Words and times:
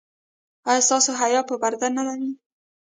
ایا 0.69 0.81
ستاسو 0.87 1.11
حیا 1.21 1.41
به 1.47 1.55
پرده 1.61 1.87
نه 1.95 2.03
وي؟ 2.19 2.31